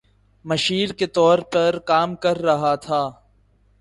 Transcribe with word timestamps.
مشیر 0.45 0.89
کے 0.99 1.07
طور 1.07 1.39
پر 1.53 1.77
کام 1.85 2.15
کر 2.23 2.37
رہا 2.39 2.73
تھا 2.85 3.01